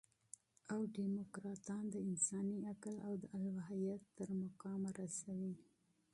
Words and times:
او 0.71 0.79
ډيموکراټان 0.97 1.83
د 1.89 1.95
انساني 2.09 2.57
عقل 2.71 2.95
او 3.07 3.13
د 3.21 3.23
الوهیت 3.37 4.01
تر 4.17 4.29
مقامه 4.43 4.89
رسوي. 4.99 5.55